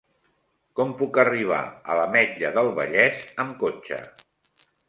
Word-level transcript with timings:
Com 0.79 0.93
puc 1.01 1.19
arribar 1.25 1.59
a 1.95 1.99
l'Ametlla 2.01 2.53
del 2.57 2.73
Vallès 2.81 3.23
amb 3.45 3.55
cotxe? 3.65 4.05